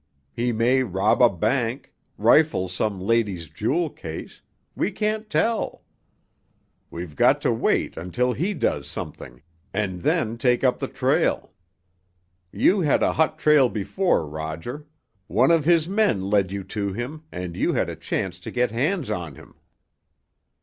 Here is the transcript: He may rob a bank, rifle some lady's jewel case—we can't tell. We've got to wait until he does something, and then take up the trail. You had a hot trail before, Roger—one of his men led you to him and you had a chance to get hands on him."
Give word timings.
He 0.33 0.51
may 0.51 0.81
rob 0.81 1.21
a 1.21 1.29
bank, 1.29 1.93
rifle 2.17 2.67
some 2.67 2.99
lady's 2.99 3.47
jewel 3.47 3.91
case—we 3.91 4.91
can't 4.93 5.29
tell. 5.29 5.83
We've 6.89 7.15
got 7.15 7.39
to 7.41 7.51
wait 7.51 7.97
until 7.97 8.33
he 8.33 8.55
does 8.55 8.87
something, 8.87 9.43
and 9.71 10.01
then 10.01 10.39
take 10.39 10.63
up 10.63 10.79
the 10.79 10.87
trail. 10.87 11.53
You 12.51 12.79
had 12.79 13.03
a 13.03 13.13
hot 13.13 13.37
trail 13.37 13.69
before, 13.69 14.25
Roger—one 14.27 15.51
of 15.51 15.65
his 15.65 15.87
men 15.87 16.31
led 16.31 16.51
you 16.51 16.63
to 16.63 16.93
him 16.93 17.25
and 17.31 17.55
you 17.55 17.73
had 17.73 17.87
a 17.87 17.95
chance 17.95 18.39
to 18.39 18.49
get 18.49 18.71
hands 18.71 19.11
on 19.11 19.35
him." 19.35 19.53